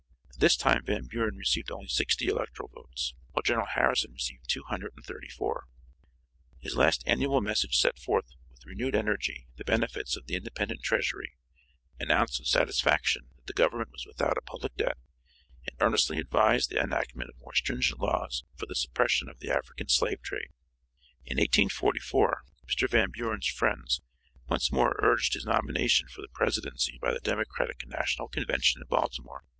[0.39, 5.65] This time Van Buren received only 60 electoral votes, while General Harrison received 234.
[6.57, 11.37] His last annual message set forth with renewed energy the benefits of the independent treasury;
[11.99, 14.97] announced with satisfaction that the government was without a public debt;
[15.67, 19.87] and earnestly advised the enactment of more stringent laws for the suppression of the African
[19.87, 20.49] slave trade.
[21.25, 22.89] In 1844 Mr.
[22.89, 24.01] Van Buren's friends
[24.49, 29.43] once more urged his nomination for the presidency by the Democratic national convention at Baltimore.